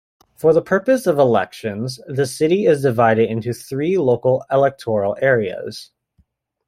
[0.35, 5.91] For the purpose of elections the city is divided into three local electoral areas.